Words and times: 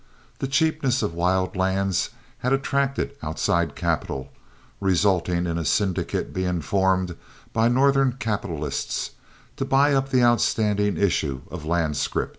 The 0.39 0.47
cheapness 0.47 1.03
of 1.03 1.13
wild 1.13 1.55
lands 1.55 2.09
had 2.39 2.53
attracted 2.53 3.15
outside 3.21 3.75
capital, 3.75 4.31
resulting 4.79 5.45
in 5.45 5.59
a 5.59 5.63
syndicate 5.63 6.33
being 6.33 6.61
formed 6.61 7.15
by 7.53 7.67
Northern 7.67 8.13
capitalists 8.13 9.11
to 9.57 9.63
buy 9.63 9.93
up 9.93 10.09
the 10.09 10.23
outstanding 10.23 10.97
issue 10.97 11.41
of 11.51 11.65
land 11.67 11.97
scrip. 11.97 12.29